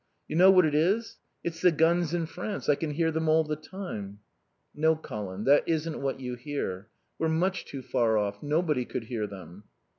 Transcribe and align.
You 0.27 0.35
know 0.35 0.49
what 0.49 0.65
it 0.65 0.73
is? 0.73 1.19
It's 1.43 1.61
the 1.61 1.71
guns 1.71 2.11
in 2.11 2.25
France. 2.25 2.67
I 2.67 2.73
can 2.73 2.89
hear 2.89 3.11
them 3.11 3.29
all 3.29 3.43
the 3.43 3.55
time." 3.55 4.17
"No, 4.73 4.95
Colin. 4.95 5.43
That 5.43 5.61
isn't 5.69 6.01
what 6.01 6.19
you 6.19 6.33
hear. 6.33 6.87
We're 7.19 7.29
much 7.29 7.65
too 7.65 7.83
far 7.83 8.17
off. 8.17 8.41
Nobody 8.41 8.83
could 8.83 9.03
hear 9.03 9.27
them." 9.27 9.65